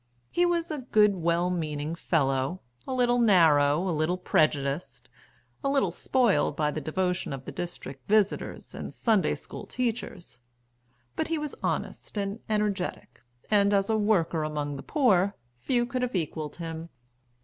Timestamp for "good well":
0.91-1.51